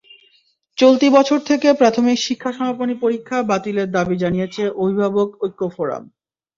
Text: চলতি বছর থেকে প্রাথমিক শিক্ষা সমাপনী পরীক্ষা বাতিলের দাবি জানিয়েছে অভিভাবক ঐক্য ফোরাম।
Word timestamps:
চলতি 0.77 1.07
বছর 1.17 1.39
থেকে 1.49 1.67
প্রাথমিক 1.73 2.17
শিক্ষা 2.19 2.51
সমাপনী 2.57 2.93
পরীক্ষা 3.03 3.37
বাতিলের 3.51 3.89
দাবি 3.95 4.15
জানিয়েছে 4.23 4.63
অভিভাবক 4.81 5.29
ঐক্য 5.43 5.61
ফোরাম। 5.75 6.03